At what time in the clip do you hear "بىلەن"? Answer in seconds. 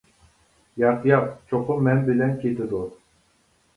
2.11-2.35